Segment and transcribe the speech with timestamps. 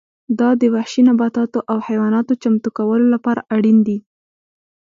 [0.39, 3.97] دا د وحشي نباتاتو او حیواناتو چمتو کولو لپاره اړین دي